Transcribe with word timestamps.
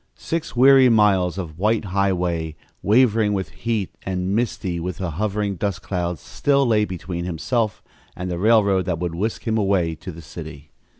Six 0.17 0.55
weary 0.55 0.89
miles 0.89 1.37
of 1.37 1.59
white 1.59 1.85
highway, 1.85 2.55
wavering 2.81 3.33
with 3.33 3.49
heat 3.49 3.93
and 4.01 4.35
misty 4.35 4.79
with 4.79 4.97
hovering 4.97 5.57
dust 5.57 5.83
clouds, 5.83 6.21
still 6.21 6.65
lay 6.65 6.85
between 6.85 7.25
himself 7.25 7.83
and 8.15 8.27
the 8.27 8.39
railroad 8.39 8.85
that 8.85 8.97
would 8.97 9.13
whisk 9.13 9.45
him 9.47 9.59
away 9.59 9.93
to 9.93 10.11
the 10.11 10.23
city. 10.23 10.71